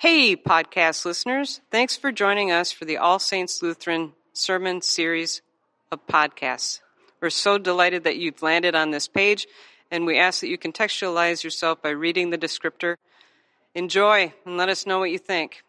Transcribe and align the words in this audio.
Hey, 0.00 0.34
podcast 0.34 1.04
listeners. 1.04 1.60
Thanks 1.70 1.94
for 1.94 2.10
joining 2.10 2.50
us 2.50 2.72
for 2.72 2.86
the 2.86 2.96
All 2.96 3.18
Saints 3.18 3.60
Lutheran 3.60 4.14
Sermon 4.32 4.80
Series 4.80 5.42
of 5.92 6.06
podcasts. 6.06 6.80
We're 7.20 7.28
so 7.28 7.58
delighted 7.58 8.04
that 8.04 8.16
you've 8.16 8.42
landed 8.42 8.74
on 8.74 8.92
this 8.92 9.08
page, 9.08 9.46
and 9.90 10.06
we 10.06 10.16
ask 10.18 10.40
that 10.40 10.48
you 10.48 10.56
contextualize 10.56 11.44
yourself 11.44 11.82
by 11.82 11.90
reading 11.90 12.30
the 12.30 12.38
descriptor. 12.38 12.94
Enjoy 13.74 14.32
and 14.46 14.56
let 14.56 14.70
us 14.70 14.86
know 14.86 15.00
what 15.00 15.10
you 15.10 15.18
think. 15.18 15.62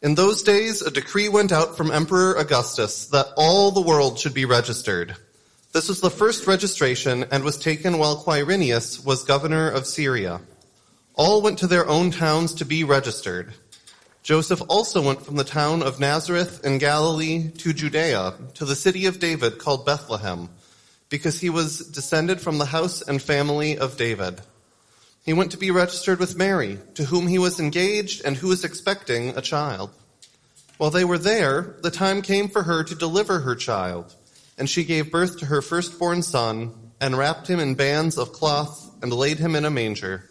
In 0.00 0.14
those 0.14 0.42
days, 0.42 0.80
a 0.80 0.90
decree 0.90 1.28
went 1.28 1.52
out 1.52 1.76
from 1.76 1.90
Emperor 1.90 2.32
Augustus 2.32 3.08
that 3.08 3.26
all 3.36 3.72
the 3.72 3.82
world 3.82 4.18
should 4.18 4.32
be 4.32 4.46
registered. 4.46 5.16
This 5.74 5.90
was 5.90 6.00
the 6.00 6.08
first 6.08 6.46
registration 6.46 7.26
and 7.30 7.44
was 7.44 7.58
taken 7.58 7.98
while 7.98 8.24
Quirinius 8.24 9.04
was 9.04 9.24
governor 9.24 9.68
of 9.68 9.86
Syria. 9.86 10.40
All 11.14 11.42
went 11.42 11.58
to 11.58 11.66
their 11.66 11.88
own 11.88 12.10
towns 12.10 12.54
to 12.54 12.64
be 12.64 12.84
registered. 12.84 13.52
Joseph 14.22 14.62
also 14.68 15.02
went 15.02 15.24
from 15.24 15.36
the 15.36 15.44
town 15.44 15.82
of 15.82 15.98
Nazareth 15.98 16.64
in 16.64 16.78
Galilee 16.78 17.50
to 17.58 17.72
Judea, 17.72 18.34
to 18.54 18.64
the 18.64 18.76
city 18.76 19.06
of 19.06 19.18
David 19.18 19.58
called 19.58 19.86
Bethlehem, 19.86 20.48
because 21.08 21.40
he 21.40 21.50
was 21.50 21.78
descended 21.88 22.40
from 22.40 22.58
the 22.58 22.66
house 22.66 23.02
and 23.02 23.20
family 23.20 23.78
of 23.78 23.96
David. 23.96 24.40
He 25.24 25.32
went 25.32 25.50
to 25.52 25.58
be 25.58 25.70
registered 25.70 26.18
with 26.18 26.36
Mary, 26.36 26.78
to 26.94 27.04
whom 27.04 27.26
he 27.26 27.38
was 27.38 27.60
engaged 27.60 28.24
and 28.24 28.36
who 28.36 28.48
was 28.48 28.64
expecting 28.64 29.36
a 29.36 29.42
child. 29.42 29.90
While 30.78 30.90
they 30.90 31.04
were 31.04 31.18
there, 31.18 31.76
the 31.82 31.90
time 31.90 32.22
came 32.22 32.48
for 32.48 32.62
her 32.62 32.84
to 32.84 32.94
deliver 32.94 33.40
her 33.40 33.54
child, 33.54 34.14
and 34.56 34.68
she 34.68 34.84
gave 34.84 35.10
birth 35.10 35.38
to 35.38 35.46
her 35.46 35.60
firstborn 35.60 36.22
son, 36.22 36.72
and 37.00 37.16
wrapped 37.16 37.48
him 37.48 37.60
in 37.60 37.74
bands 37.74 38.16
of 38.16 38.32
cloth, 38.32 38.90
and 39.02 39.12
laid 39.12 39.38
him 39.38 39.56
in 39.56 39.64
a 39.64 39.70
manger, 39.70 40.30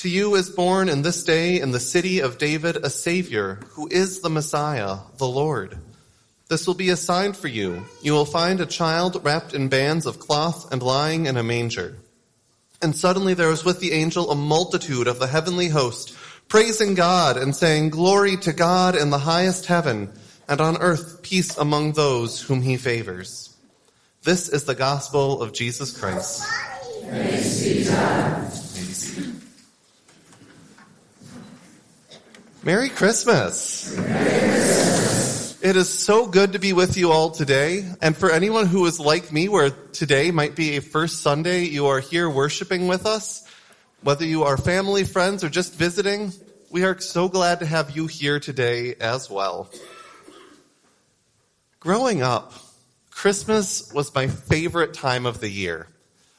To 0.00 0.08
you 0.08 0.34
is 0.34 0.48
born 0.48 0.88
in 0.88 1.02
this 1.02 1.24
day 1.24 1.60
in 1.60 1.72
the 1.72 1.78
city 1.78 2.20
of 2.20 2.38
David 2.38 2.76
a 2.76 2.88
Savior, 2.88 3.60
who 3.72 3.86
is 3.86 4.20
the 4.20 4.30
Messiah, 4.30 4.96
the 5.18 5.28
Lord. 5.28 5.76
This 6.48 6.66
will 6.66 6.72
be 6.72 6.88
a 6.88 6.96
sign 6.96 7.34
for 7.34 7.48
you. 7.48 7.84
You 8.00 8.14
will 8.14 8.24
find 8.24 8.62
a 8.62 8.64
child 8.64 9.22
wrapped 9.22 9.52
in 9.52 9.68
bands 9.68 10.06
of 10.06 10.18
cloth 10.18 10.72
and 10.72 10.82
lying 10.82 11.26
in 11.26 11.36
a 11.36 11.42
manger. 11.42 11.98
And 12.80 12.96
suddenly 12.96 13.34
there 13.34 13.50
was 13.50 13.62
with 13.62 13.80
the 13.80 13.92
angel 13.92 14.30
a 14.30 14.34
multitude 14.34 15.06
of 15.06 15.18
the 15.18 15.26
heavenly 15.26 15.68
host 15.68 16.16
praising 16.48 16.94
God 16.94 17.36
and 17.36 17.54
saying, 17.54 17.90
Glory 17.90 18.38
to 18.38 18.54
God 18.54 18.96
in 18.96 19.10
the 19.10 19.18
highest 19.18 19.66
heaven, 19.66 20.10
and 20.48 20.62
on 20.62 20.78
earth 20.78 21.20
peace 21.20 21.58
among 21.58 21.92
those 21.92 22.40
whom 22.40 22.62
he 22.62 22.78
favors. 22.78 23.54
This 24.22 24.48
is 24.48 24.64
the 24.64 24.74
gospel 24.74 25.42
of 25.42 25.52
Jesus 25.52 25.94
Christ. 25.94 26.42
Merry 32.62 32.90
Christmas. 32.90 33.96
It 35.62 35.76
is 35.76 35.88
so 35.88 36.26
good 36.26 36.52
to 36.52 36.58
be 36.58 36.74
with 36.74 36.98
you 36.98 37.10
all 37.10 37.30
today. 37.30 37.88
And 38.02 38.14
for 38.14 38.30
anyone 38.30 38.66
who 38.66 38.84
is 38.84 39.00
like 39.00 39.32
me, 39.32 39.48
where 39.48 39.70
today 39.70 40.30
might 40.30 40.56
be 40.56 40.76
a 40.76 40.82
first 40.82 41.22
Sunday 41.22 41.64
you 41.64 41.86
are 41.86 42.00
here 42.00 42.28
worshiping 42.28 42.86
with 42.86 43.06
us, 43.06 43.48
whether 44.02 44.26
you 44.26 44.42
are 44.42 44.58
family, 44.58 45.04
friends, 45.04 45.42
or 45.42 45.48
just 45.48 45.74
visiting, 45.74 46.34
we 46.70 46.84
are 46.84 47.00
so 47.00 47.30
glad 47.30 47.60
to 47.60 47.66
have 47.66 47.96
you 47.96 48.06
here 48.06 48.38
today 48.38 48.94
as 49.00 49.30
well. 49.30 49.70
Growing 51.78 52.20
up, 52.20 52.52
Christmas 53.10 53.90
was 53.94 54.14
my 54.14 54.26
favorite 54.26 54.92
time 54.92 55.24
of 55.24 55.40
the 55.40 55.48
year. 55.48 55.88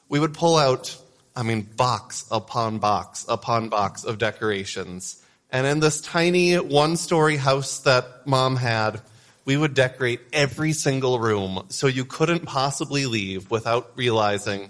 We 0.08 0.20
would 0.20 0.36
pull 0.36 0.58
out, 0.58 0.96
I 1.36 1.42
mean, 1.42 1.62
box 1.64 2.26
upon 2.30 2.78
box 2.78 3.26
upon 3.28 3.70
box 3.70 4.03
of 4.03 4.20
decorations. 4.20 5.18
And 5.52 5.68
in 5.68 5.80
this 5.82 6.00
tiny 6.00 6.56
one 6.56 6.96
story 6.96 7.36
house 7.36 7.80
that 7.80 8.26
mom 8.26 8.56
had, 8.56 9.02
we 9.44 9.58
would 9.58 9.74
decorate 9.74 10.22
every 10.32 10.72
single 10.72 11.20
room 11.20 11.66
so 11.70 11.88
you 11.88 12.06
couldn't 12.06 12.46
possibly 12.46 13.06
leave 13.06 13.52
without 13.52 13.92
realizing 13.96 14.70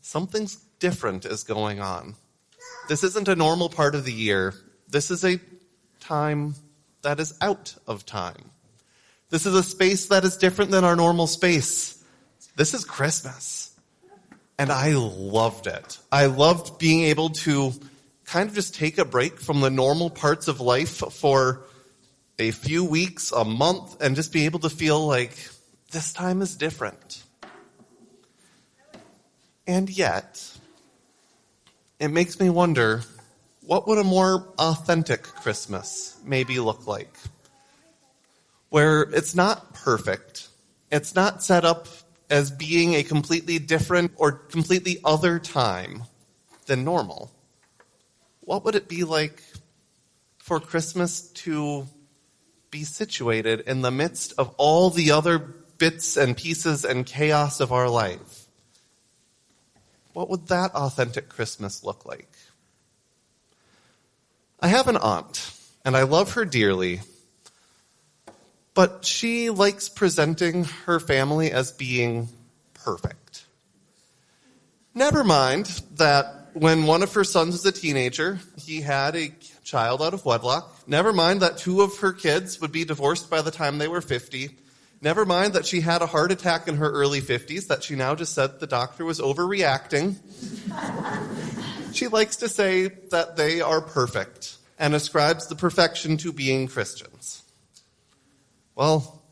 something's 0.00 0.56
different 0.80 1.24
is 1.24 1.44
going 1.44 1.80
on. 1.80 2.14
This 2.88 3.04
isn't 3.04 3.28
a 3.28 3.36
normal 3.36 3.68
part 3.68 3.94
of 3.94 4.04
the 4.04 4.12
year. 4.12 4.54
This 4.88 5.10
is 5.10 5.24
a 5.24 5.38
time 6.00 6.54
that 7.02 7.20
is 7.20 7.34
out 7.40 7.76
of 7.86 8.06
time. 8.06 8.50
This 9.30 9.44
is 9.44 9.54
a 9.54 9.62
space 9.62 10.06
that 10.06 10.24
is 10.24 10.36
different 10.36 10.70
than 10.70 10.84
our 10.84 10.96
normal 10.96 11.26
space. 11.26 12.02
This 12.56 12.74
is 12.74 12.84
Christmas. 12.84 13.76
And 14.58 14.72
I 14.72 14.94
loved 14.94 15.66
it. 15.66 15.98
I 16.10 16.26
loved 16.26 16.78
being 16.78 17.02
able 17.04 17.30
to 17.30 17.72
kind 18.28 18.48
of 18.48 18.54
just 18.54 18.74
take 18.74 18.98
a 18.98 19.06
break 19.06 19.40
from 19.40 19.60
the 19.60 19.70
normal 19.70 20.10
parts 20.10 20.48
of 20.48 20.60
life 20.60 20.98
for 21.12 21.62
a 22.38 22.50
few 22.50 22.84
weeks, 22.84 23.32
a 23.32 23.42
month, 23.42 24.00
and 24.02 24.14
just 24.14 24.32
be 24.34 24.44
able 24.44 24.58
to 24.58 24.68
feel 24.68 25.06
like 25.06 25.48
this 25.92 26.12
time 26.12 26.42
is 26.42 26.54
different. 26.54 27.22
And 29.66 29.88
yet, 29.88 30.46
it 31.98 32.08
makes 32.08 32.38
me 32.38 32.50
wonder 32.50 33.02
what 33.64 33.88
would 33.88 33.98
a 33.98 34.04
more 34.04 34.52
authentic 34.58 35.22
Christmas 35.22 36.18
maybe 36.22 36.60
look 36.60 36.86
like? 36.86 37.14
Where 38.68 39.02
it's 39.02 39.34
not 39.34 39.72
perfect, 39.72 40.48
it's 40.92 41.14
not 41.14 41.42
set 41.42 41.64
up 41.64 41.88
as 42.28 42.50
being 42.50 42.94
a 42.94 43.02
completely 43.02 43.58
different 43.58 44.12
or 44.16 44.32
completely 44.32 44.98
other 45.02 45.38
time 45.38 46.04
than 46.66 46.84
normal. 46.84 47.32
What 48.48 48.64
would 48.64 48.76
it 48.76 48.88
be 48.88 49.04
like 49.04 49.42
for 50.38 50.58
Christmas 50.58 51.28
to 51.44 51.86
be 52.70 52.84
situated 52.84 53.60
in 53.60 53.82
the 53.82 53.90
midst 53.90 54.32
of 54.38 54.54
all 54.56 54.88
the 54.88 55.10
other 55.10 55.38
bits 55.38 56.16
and 56.16 56.34
pieces 56.34 56.86
and 56.86 57.04
chaos 57.04 57.60
of 57.60 57.72
our 57.72 57.90
life? 57.90 58.46
What 60.14 60.30
would 60.30 60.48
that 60.48 60.74
authentic 60.74 61.28
Christmas 61.28 61.84
look 61.84 62.06
like? 62.06 62.32
I 64.60 64.68
have 64.68 64.88
an 64.88 64.96
aunt, 64.96 65.52
and 65.84 65.94
I 65.94 66.04
love 66.04 66.32
her 66.32 66.46
dearly, 66.46 67.02
but 68.72 69.04
she 69.04 69.50
likes 69.50 69.90
presenting 69.90 70.64
her 70.86 70.98
family 70.98 71.52
as 71.52 71.70
being 71.70 72.30
perfect. 72.72 73.44
Never 74.94 75.22
mind 75.22 75.66
that 75.96 76.37
when 76.58 76.86
one 76.86 77.02
of 77.02 77.14
her 77.14 77.24
sons 77.24 77.52
was 77.52 77.66
a 77.66 77.72
teenager, 77.72 78.40
he 78.56 78.80
had 78.80 79.14
a 79.14 79.32
child 79.62 80.02
out 80.02 80.12
of 80.12 80.24
wedlock. 80.24 80.76
Never 80.88 81.12
mind 81.12 81.42
that 81.42 81.58
two 81.58 81.82
of 81.82 81.98
her 81.98 82.12
kids 82.12 82.60
would 82.60 82.72
be 82.72 82.84
divorced 82.84 83.30
by 83.30 83.42
the 83.42 83.50
time 83.50 83.78
they 83.78 83.86
were 83.86 84.00
50. 84.00 84.50
Never 85.00 85.24
mind 85.24 85.52
that 85.52 85.64
she 85.64 85.80
had 85.80 86.02
a 86.02 86.06
heart 86.06 86.32
attack 86.32 86.66
in 86.66 86.76
her 86.76 86.90
early 86.90 87.20
50s 87.20 87.68
that 87.68 87.84
she 87.84 87.94
now 87.94 88.16
just 88.16 88.34
said 88.34 88.58
the 88.58 88.66
doctor 88.66 89.04
was 89.04 89.20
overreacting. 89.20 90.16
she 91.94 92.08
likes 92.08 92.36
to 92.36 92.48
say 92.48 92.88
that 93.10 93.36
they 93.36 93.60
are 93.60 93.80
perfect 93.80 94.56
and 94.78 94.94
ascribes 94.94 95.46
the 95.46 95.54
perfection 95.54 96.16
to 96.16 96.32
being 96.32 96.66
Christians. 96.66 97.42
Well, 98.74 99.22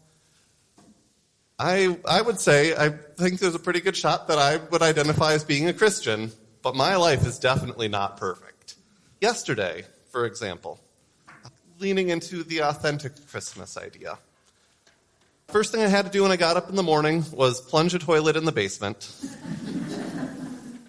I, 1.59 1.99
I 2.09 2.23
would 2.23 2.39
say 2.39 2.77
I 2.77 2.91
think 2.91 3.41
there's 3.41 3.55
a 3.55 3.61
pretty 3.61 3.81
good 3.81 3.97
shot 3.97 4.29
that 4.29 4.39
I 4.39 4.59
would 4.71 4.83
identify 4.83 5.33
as 5.33 5.43
being 5.43 5.69
a 5.69 5.73
Christian, 5.73 6.31
but 6.67 6.75
my 6.75 6.97
life 6.97 7.25
is 7.25 7.39
definitely 7.39 7.87
not 7.87 8.17
perfect. 8.17 8.75
Yesterday, 9.21 9.85
for 10.11 10.27
example, 10.27 10.81
leaning 11.79 12.09
into 12.09 12.43
the 12.43 12.63
authentic 12.63 13.13
Christmas 13.29 13.77
idea. 13.77 14.19
First 15.47 15.71
thing 15.71 15.83
I 15.83 15.87
had 15.87 16.07
to 16.07 16.11
do 16.11 16.25
when 16.25 16.33
I 16.33 16.37
got 16.37 16.57
up 16.57 16.69
in 16.69 16.75
the 16.75 16.83
morning 16.83 17.25
was 17.31 17.61
plunge 17.61 17.95
a 17.95 18.01
toilet 18.01 18.35
in 18.35 18.45
the 18.45 18.51
basement. 18.51 19.15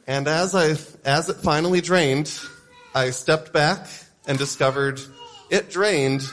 and 0.07 0.27
as 0.27 0.55
I, 0.55 0.77
as 1.07 1.29
it 1.29 1.35
finally 1.35 1.81
drained, 1.81 2.35
I 2.95 3.11
stepped 3.11 3.53
back 3.53 3.87
and 4.25 4.35
discovered 4.39 4.99
it 5.51 5.69
drained 5.69 6.23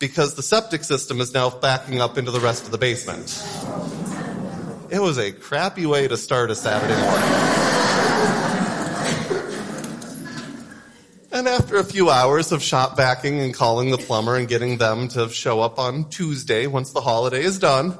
because 0.00 0.34
the 0.34 0.42
septic 0.42 0.84
system 0.84 1.18
is 1.22 1.32
now 1.32 1.48
backing 1.48 1.98
up 1.98 2.18
into 2.18 2.30
the 2.30 2.40
rest 2.40 2.66
of 2.66 2.72
the 2.72 2.78
basement. 2.78 3.42
It 4.90 5.00
was 5.00 5.16
a 5.16 5.32
crappy 5.32 5.86
way 5.86 6.08
to 6.08 6.18
start 6.18 6.50
a 6.50 6.54
Saturday 6.54 7.00
morning. 7.00 7.62
and 11.32 11.40
after 11.52 11.76
a 11.76 11.84
few 11.84 12.08
hours 12.08 12.50
of 12.50 12.62
shop 12.62 12.96
vacing 12.96 13.38
and 13.38 13.52
calling 13.52 13.90
the 13.90 13.98
plumber 13.98 14.36
and 14.36 14.48
getting 14.48 14.78
them 14.78 15.06
to 15.06 15.28
show 15.28 15.60
up 15.60 15.78
on 15.78 16.08
Tuesday 16.08 16.66
once 16.66 16.92
the 16.92 17.00
holiday 17.02 17.42
is 17.42 17.58
done, 17.58 17.98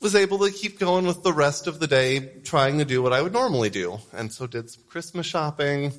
was 0.00 0.14
able 0.14 0.38
to 0.38 0.50
keep 0.50 0.78
going 0.78 1.06
with 1.06 1.22
the 1.22 1.34
rest 1.34 1.66
of 1.66 1.80
the 1.80 1.86
day 1.86 2.20
trying 2.44 2.78
to 2.78 2.86
do 2.86 3.02
what 3.02 3.12
I 3.12 3.20
would 3.20 3.34
normally 3.34 3.68
do. 3.68 3.98
And 4.14 4.32
so 4.32 4.46
did 4.46 4.70
some 4.70 4.84
Christmas 4.88 5.26
shopping, 5.26 5.92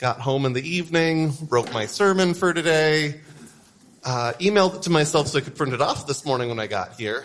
got 0.00 0.18
home 0.18 0.46
in 0.46 0.52
the 0.52 0.68
evening, 0.68 1.32
wrote 1.48 1.72
my 1.72 1.86
sermon 1.86 2.34
for 2.34 2.52
today, 2.52 3.20
uh, 4.04 4.32
emailed 4.40 4.74
it 4.74 4.82
to 4.82 4.90
myself 4.90 5.28
so 5.28 5.38
I 5.38 5.42
could 5.42 5.54
print 5.54 5.74
it 5.74 5.80
off 5.80 6.08
this 6.08 6.24
morning 6.24 6.48
when 6.48 6.58
I 6.58 6.66
got 6.66 6.94
here. 6.94 7.24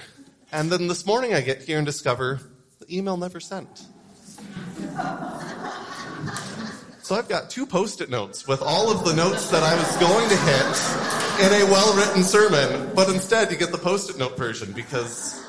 And 0.51 0.71
then 0.71 0.87
this 0.87 1.07
morning 1.07 1.33
I 1.33 1.41
get 1.41 1.63
here 1.63 1.77
and 1.77 1.87
discover 1.87 2.39
the 2.79 2.95
email 2.95 3.17
never 3.17 3.39
sent. 3.39 3.81
So 7.11 7.17
I've 7.17 7.27
got 7.27 7.49
two 7.49 7.65
post-it 7.65 8.09
notes 8.09 8.47
with 8.47 8.61
all 8.61 8.89
of 8.89 9.03
the 9.03 9.13
notes 9.13 9.51
that 9.51 9.63
I 9.63 9.75
was 9.75 9.97
going 9.97 10.29
to 10.29 10.37
hit 10.37 11.45
in 11.45 11.61
a 11.61 11.69
well-written 11.69 12.23
sermon, 12.23 12.89
but 12.95 13.09
instead 13.09 13.51
you 13.51 13.57
get 13.57 13.73
the 13.73 13.77
post-it 13.77 14.17
note 14.17 14.37
version 14.37 14.71
because 14.71 15.45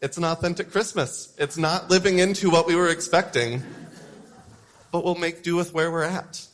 it's 0.00 0.18
an 0.18 0.22
authentic 0.22 0.70
Christmas. 0.70 1.34
It's 1.36 1.58
not 1.58 1.90
living 1.90 2.20
into 2.20 2.48
what 2.48 2.68
we 2.68 2.76
were 2.76 2.90
expecting, 2.90 3.64
but 4.92 5.02
we'll 5.02 5.16
make 5.16 5.42
do 5.42 5.56
with 5.56 5.74
where 5.74 5.90
we're 5.90 6.04
at. 6.04 6.46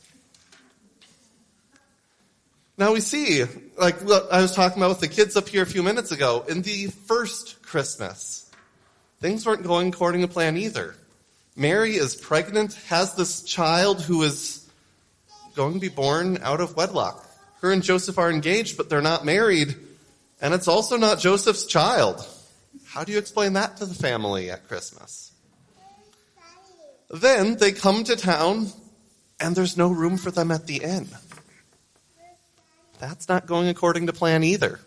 Now 2.78 2.94
we 2.94 3.00
see, 3.00 3.44
like 3.78 4.00
what 4.00 4.32
I 4.32 4.40
was 4.40 4.52
talking 4.52 4.78
about 4.78 4.88
with 4.88 5.00
the 5.00 5.08
kids 5.08 5.36
up 5.36 5.50
here 5.50 5.62
a 5.62 5.66
few 5.66 5.82
minutes 5.82 6.12
ago, 6.12 6.46
in 6.48 6.62
the 6.62 6.86
first 6.86 7.60
Christmas, 7.60 8.50
things 9.20 9.44
weren't 9.44 9.64
going 9.64 9.88
according 9.88 10.22
to 10.22 10.28
plan 10.28 10.56
either. 10.56 10.94
Mary 11.56 11.96
is 11.96 12.14
pregnant, 12.14 12.74
has 12.88 13.14
this 13.14 13.42
child 13.42 14.02
who 14.02 14.22
is 14.22 14.68
going 15.54 15.72
to 15.72 15.80
be 15.80 15.88
born 15.88 16.38
out 16.42 16.60
of 16.60 16.76
wedlock. 16.76 17.26
Her 17.62 17.72
and 17.72 17.82
Joseph 17.82 18.18
are 18.18 18.30
engaged, 18.30 18.76
but 18.76 18.90
they're 18.90 19.00
not 19.00 19.24
married, 19.24 19.74
and 20.40 20.52
it's 20.52 20.68
also 20.68 20.98
not 20.98 21.18
Joseph's 21.18 21.64
child. 21.64 22.24
How 22.84 23.04
do 23.04 23.12
you 23.12 23.18
explain 23.18 23.54
that 23.54 23.78
to 23.78 23.86
the 23.86 23.94
family 23.94 24.50
at 24.50 24.68
Christmas? 24.68 25.32
Then 27.08 27.56
they 27.56 27.72
come 27.72 28.04
to 28.04 28.16
town, 28.16 28.68
and 29.40 29.56
there's 29.56 29.78
no 29.78 29.88
room 29.88 30.18
for 30.18 30.30
them 30.30 30.50
at 30.50 30.66
the 30.66 30.82
inn. 30.82 31.08
That's 32.98 33.28
not 33.28 33.46
going 33.46 33.68
according 33.68 34.08
to 34.08 34.12
plan 34.12 34.44
either. 34.44 34.80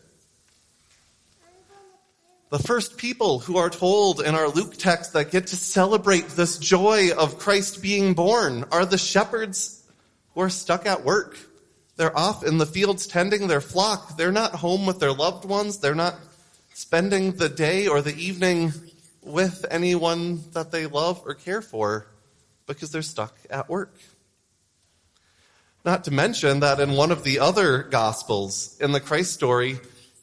The 2.50 2.58
first 2.58 2.98
people 2.98 3.38
who 3.38 3.58
are 3.58 3.70
told 3.70 4.22
in 4.22 4.34
our 4.34 4.50
Luke 4.50 4.76
text 4.76 5.14
that 5.14 5.30
get 5.30 5.48
to 5.48 5.56
celebrate 5.56 6.30
this 6.30 6.58
joy 6.58 7.12
of 7.12 7.38
Christ 7.38 7.80
being 7.80 8.16
born 8.16 8.66
are 8.72 8.88
the 8.88 8.98
shepherds 8.98 9.84
who 10.34 10.42
are 10.42 10.50
stuck 10.50 10.88
at 10.88 11.04
work. 11.04 11.38
They're 11.96 12.18
off 12.18 12.44
in 12.44 12.58
the 12.58 12.66
fields 12.66 13.06
tending 13.06 13.48
their 13.48 13.62
flock. 13.62 14.18
They're 14.18 14.32
not 14.32 14.56
home 14.56 14.88
with 14.88 15.00
their 15.00 15.14
loved 15.14 15.46
ones. 15.46 15.78
They're 15.78 15.94
not 15.94 16.16
spending 16.74 17.34
the 17.34 17.50
day 17.50 17.88
or 17.88 18.02
the 18.02 18.16
evening 18.16 18.74
with 19.22 19.64
anyone 19.70 20.44
that 20.54 20.72
they 20.72 20.88
love 20.88 21.22
or 21.28 21.36
care 21.36 21.62
for 21.62 22.08
because 22.66 22.90
they're 22.90 23.04
stuck 23.04 23.38
at 23.52 23.70
work. 23.70 23.96
Not 25.86 26.06
to 26.06 26.12
mention 26.12 26.62
that 26.62 26.80
in 26.80 26.94
one 26.94 27.12
of 27.12 27.24
the 27.24 27.40
other 27.40 27.84
gospels 27.84 28.76
in 28.80 28.92
the 28.92 29.00
Christ 29.00 29.34
story, 29.34 29.80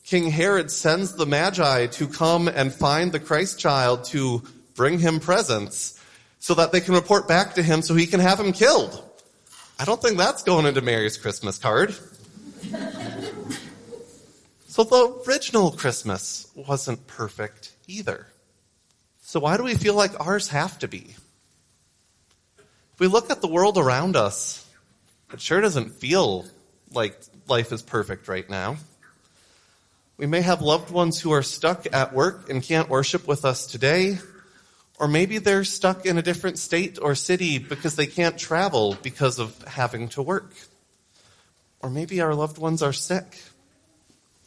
King 0.07 0.31
Herod 0.31 0.71
sends 0.71 1.15
the 1.15 1.27
Magi 1.27 1.87
to 1.89 2.07
come 2.07 2.47
and 2.47 2.73
find 2.73 3.11
the 3.11 3.19
Christ 3.19 3.59
child 3.59 4.05
to 4.05 4.41
bring 4.77 5.01
him 5.01 5.19
presents 5.19 6.01
so 6.39 6.55
that 6.55 6.71
they 6.71 6.81
can 6.81 6.95
report 6.95 7.27
back 7.27 7.55
to 7.55 7.63
him 7.63 7.83
so 7.83 7.97
he 7.97 8.07
can 8.07 8.21
have 8.21 8.39
him 8.39 8.53
killed. 8.53 9.03
I 9.81 9.85
don't 9.85 10.01
think 10.01 10.17
that's 10.17 10.45
going 10.45 10.65
into 10.65 10.81
Mary's 10.81 11.17
Christmas 11.17 11.59
card. 11.59 11.93
so 14.69 14.85
the 14.85 15.25
original 15.27 15.73
Christmas 15.73 16.47
wasn't 16.55 17.05
perfect 17.09 17.73
either. 17.89 18.29
So 19.23 19.41
why 19.41 19.57
do 19.57 19.65
we 19.65 19.75
feel 19.75 19.95
like 19.95 20.21
ours 20.21 20.47
have 20.51 20.79
to 20.79 20.87
be? 20.87 21.17
If 22.59 23.01
we 23.01 23.09
look 23.09 23.29
at 23.29 23.41
the 23.41 23.49
world 23.49 23.77
around 23.77 24.15
us, 24.15 24.65
it 25.33 25.41
sure 25.41 25.61
doesn't 25.61 25.91
feel 25.91 26.47
like 26.93 27.19
life 27.49 27.73
is 27.73 27.83
perfect 27.83 28.29
right 28.29 28.49
now. 28.49 28.77
We 30.19 30.27
may 30.27 30.41
have 30.41 30.63
loved 30.63 30.91
ones 30.91 31.21
who 31.21 31.33
are 31.33 31.43
stuck 31.43 31.87
at 31.93 32.15
work 32.15 32.49
and 32.49 32.63
can't 32.63 32.89
worship 32.89 33.29
with 33.29 33.45
us 33.45 33.67
today, 33.67 34.19
or 34.99 35.09
maybe 35.09 35.39
they're 35.39 35.65
stuck 35.65 36.07
in 36.07 36.17
a 36.17 36.23
different 36.23 36.59
state 36.59 36.99
or 37.01 37.15
city 37.15 37.59
because 37.59 37.97
they 37.97 38.07
can't 38.07 38.39
travel 38.39 38.97
because 39.03 39.39
of 39.39 39.63
having 39.65 40.09
to 40.11 40.23
work. 40.23 40.55
Or 41.81 41.91
maybe 41.91 42.23
our 42.23 42.35
loved 42.35 42.57
ones 42.57 42.83
are 42.83 42.95
sick. 42.95 43.43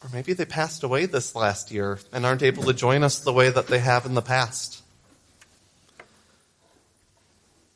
Or 0.02 0.10
maybe 0.12 0.32
they 0.32 0.44
passed 0.44 0.82
away 0.82 1.06
this 1.06 1.36
last 1.36 1.70
year 1.70 2.00
and 2.12 2.26
aren't 2.26 2.42
able 2.42 2.64
to 2.64 2.72
join 2.72 3.04
us 3.04 3.20
the 3.20 3.32
way 3.32 3.50
that 3.50 3.68
they 3.68 3.78
have 3.78 4.06
in 4.06 4.14
the 4.14 4.22
past. 4.22 4.82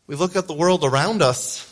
We 0.07 0.17
look 0.17 0.35
at 0.35 0.49
the 0.49 0.55
world 0.55 0.85
around 0.85 1.23
us 1.23 1.71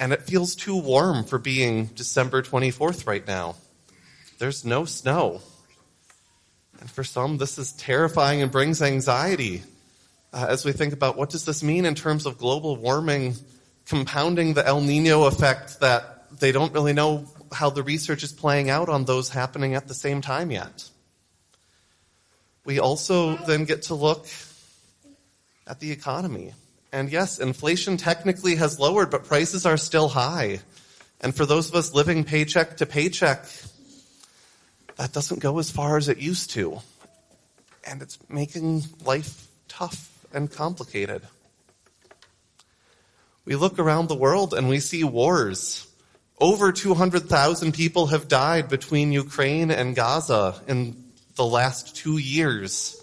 and 0.00 0.12
it 0.12 0.22
feels 0.22 0.54
too 0.54 0.76
warm 0.76 1.24
for 1.24 1.38
being 1.38 1.86
December 1.86 2.42
24th 2.42 3.06
right 3.06 3.26
now. 3.26 3.56
There's 4.38 4.64
no 4.64 4.84
snow. 4.84 5.42
And 6.80 6.90
for 6.90 7.04
some, 7.04 7.38
this 7.38 7.58
is 7.58 7.72
terrifying 7.72 8.42
and 8.42 8.50
brings 8.50 8.80
anxiety 8.82 9.62
uh, 10.32 10.46
as 10.48 10.64
we 10.64 10.72
think 10.72 10.92
about 10.92 11.16
what 11.16 11.30
does 11.30 11.44
this 11.44 11.62
mean 11.62 11.84
in 11.84 11.94
terms 11.94 12.26
of 12.26 12.38
global 12.38 12.76
warming, 12.76 13.34
compounding 13.86 14.54
the 14.54 14.66
El 14.66 14.80
Nino 14.80 15.24
effect 15.24 15.80
that 15.80 16.38
they 16.38 16.52
don't 16.52 16.72
really 16.72 16.92
know 16.92 17.26
how 17.52 17.70
the 17.70 17.82
research 17.82 18.22
is 18.22 18.32
playing 18.32 18.68
out 18.68 18.88
on 18.88 19.04
those 19.04 19.30
happening 19.30 19.74
at 19.74 19.88
the 19.88 19.94
same 19.94 20.20
time 20.20 20.50
yet. 20.50 20.88
We 22.64 22.78
also 22.78 23.36
then 23.36 23.64
get 23.64 23.84
to 23.84 23.94
look 23.94 24.26
at 25.66 25.80
the 25.80 25.90
economy. 25.90 26.52
And 26.92 27.10
yes, 27.10 27.38
inflation 27.38 27.96
technically 27.96 28.56
has 28.56 28.78
lowered, 28.78 29.10
but 29.10 29.24
prices 29.24 29.64
are 29.64 29.78
still 29.78 30.08
high. 30.08 30.60
And 31.20 31.34
for 31.34 31.46
those 31.46 31.68
of 31.68 31.74
us 31.74 31.94
living 31.94 32.24
paycheck 32.24 32.76
to 32.78 32.86
paycheck, 32.86 33.46
that 34.98 35.12
doesn't 35.12 35.40
go 35.40 35.58
as 35.58 35.70
far 35.70 35.96
as 35.96 36.08
it 36.08 36.18
used 36.18 36.50
to. 36.50 36.80
And 37.84 38.02
it's 38.02 38.18
making 38.28 38.82
life 39.04 39.46
tough 39.68 40.10
and 40.34 40.50
complicated. 40.50 41.22
We 43.44 43.54
look 43.54 43.78
around 43.78 44.08
the 44.08 44.16
world 44.16 44.52
and 44.52 44.68
we 44.68 44.80
see 44.80 45.04
wars. 45.04 45.86
Over 46.40 46.72
200,000 46.72 47.72
people 47.72 48.08
have 48.08 48.28
died 48.28 48.68
between 48.68 49.12
Ukraine 49.12 49.70
and 49.70 49.94
Gaza 49.94 50.60
in 50.66 51.04
the 51.36 51.46
last 51.46 51.96
two 51.96 52.18
years. 52.18 53.00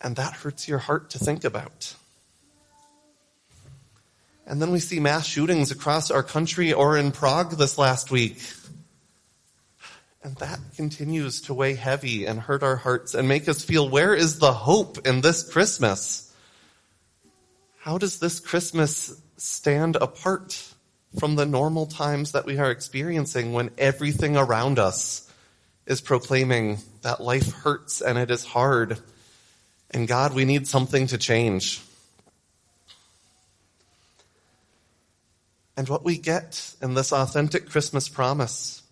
And 0.00 0.16
that 0.16 0.32
hurts 0.32 0.66
your 0.66 0.78
heart 0.78 1.10
to 1.10 1.18
think 1.18 1.44
about. 1.44 1.94
And 4.46 4.60
then 4.60 4.72
we 4.72 4.80
see 4.80 4.98
mass 4.98 5.26
shootings 5.26 5.70
across 5.70 6.10
our 6.10 6.22
country 6.22 6.72
or 6.72 6.96
in 6.96 7.12
Prague 7.12 7.52
this 7.52 7.76
last 7.76 8.10
week. 8.10 8.40
And 10.22 10.36
that 10.36 10.58
continues 10.76 11.42
to 11.42 11.54
weigh 11.54 11.74
heavy 11.74 12.26
and 12.26 12.38
hurt 12.38 12.62
our 12.62 12.76
hearts 12.76 13.14
and 13.14 13.26
make 13.26 13.48
us 13.48 13.64
feel 13.64 13.88
where 13.88 14.14
is 14.14 14.38
the 14.38 14.52
hope 14.52 15.06
in 15.06 15.22
this 15.22 15.50
Christmas? 15.50 16.32
How 17.78 17.96
does 17.96 18.18
this 18.18 18.38
Christmas 18.40 19.20
stand 19.38 19.96
apart 19.96 20.74
from 21.18 21.36
the 21.36 21.46
normal 21.46 21.86
times 21.86 22.32
that 22.32 22.44
we 22.44 22.58
are 22.58 22.70
experiencing 22.70 23.52
when 23.52 23.70
everything 23.78 24.36
around 24.36 24.78
us 24.78 25.30
is 25.86 26.00
proclaiming 26.00 26.78
that 27.02 27.22
life 27.22 27.50
hurts 27.52 28.02
and 28.02 28.18
it 28.18 28.30
is 28.30 28.44
hard 28.44 29.00
and 29.92 30.06
God, 30.06 30.34
we 30.34 30.44
need 30.44 30.68
something 30.68 31.08
to 31.08 31.18
change. 31.18 31.80
And 35.76 35.88
what 35.88 36.04
we 36.04 36.16
get 36.16 36.74
in 36.80 36.94
this 36.94 37.12
authentic 37.12 37.68
Christmas 37.68 38.08
promise 38.08 38.82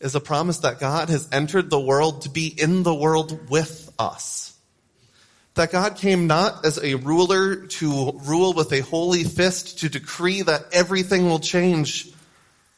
is 0.00 0.14
a 0.14 0.20
promise 0.20 0.58
that 0.58 0.80
God 0.80 1.08
has 1.08 1.28
entered 1.32 1.70
the 1.70 1.80
world 1.80 2.22
to 2.22 2.30
be 2.30 2.48
in 2.48 2.82
the 2.82 2.94
world 2.94 3.48
with 3.48 3.92
us. 3.98 4.54
That 5.54 5.72
God 5.72 5.96
came 5.96 6.26
not 6.26 6.66
as 6.66 6.78
a 6.78 6.96
ruler 6.96 7.66
to 7.66 8.20
rule 8.26 8.52
with 8.52 8.72
a 8.72 8.80
holy 8.80 9.24
fist 9.24 9.78
to 9.78 9.88
decree 9.88 10.42
that 10.42 10.66
everything 10.72 11.26
will 11.26 11.38
change, 11.38 12.12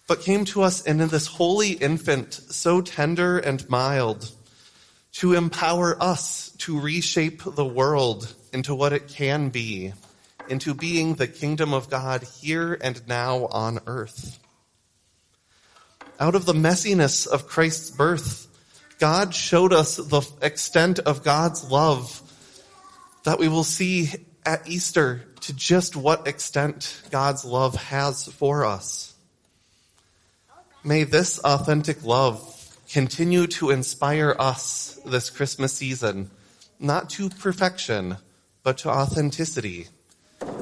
but 0.07 0.21
came 0.21 0.45
to 0.47 0.63
us 0.63 0.83
in 0.83 0.99
this 0.99 1.27
holy 1.27 1.73
infant, 1.73 2.35
so 2.35 2.81
tender 2.81 3.39
and 3.39 3.69
mild, 3.69 4.31
to 5.15 5.35
empower 5.35 6.01
us 6.01 6.51
to 6.59 6.79
reshape 6.79 7.43
the 7.43 7.65
world 7.65 8.33
into 8.53 8.77
what 8.77 8.93
it 8.93 9.09
can 9.09 9.49
be, 9.49 9.93
into 10.49 10.73
being 10.73 11.15
the 11.15 11.27
kingdom 11.27 11.75
of 11.75 11.91
God 11.91 12.23
here 12.23 12.79
and 12.81 13.07
now 13.09 13.47
on 13.47 13.81
earth. 13.89 14.39
Out 16.21 16.35
of 16.35 16.47
the 16.47 16.53
messiness 16.53 17.27
of 17.27 17.47
Christ's 17.47 17.91
birth, 17.91 18.47
God 18.99 19.33
showed 19.33 19.73
us 19.73 19.97
the 19.97 20.23
extent 20.43 20.99
of 20.99 21.23
God's 21.23 21.71
love 21.71 22.23
that 23.23 23.39
we 23.39 23.47
will 23.47 23.65
see 23.65 24.11
at 24.45 24.69
Easter 24.69 25.25
to 25.43 25.53
just 25.53 25.95
what 25.95 26.27
extent 26.27 27.01
God's 27.11 27.45
love 27.45 27.77
has 27.77 28.25
for 28.25 28.65
us. 28.65 29.15
May 30.83 31.05
this 31.05 31.39
authentic 31.39 32.03
love 32.03 32.55
continue 32.91 33.47
to 33.49 33.71
inspire 33.71 34.35
us 34.39 34.99
this 35.05 35.31
Christmas 35.31 35.73
season 35.73 36.31
not 36.81 37.11
to 37.11 37.29
perfection, 37.29 38.17
but 38.63 38.79
to 38.79 38.89
authenticity. 38.89 39.89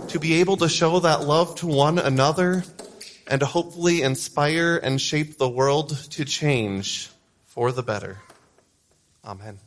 To 0.09 0.19
be 0.19 0.35
able 0.35 0.57
to 0.59 0.69
show 0.69 1.01
that 1.01 1.25
love 1.25 1.55
to 1.57 1.67
one 1.67 1.99
another 1.99 2.65
and 3.26 3.42
hopefully 3.42 4.02
inspire 4.02 4.76
and 4.76 5.00
shape 5.00 5.38
the 5.38 5.49
world 5.49 5.97
to 6.11 6.25
change 6.25 7.11
for 7.45 7.73
the 7.73 7.83
better. 7.83 8.18
Amen. 9.25 9.59